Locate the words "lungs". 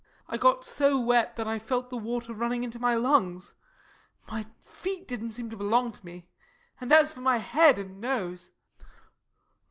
2.95-3.53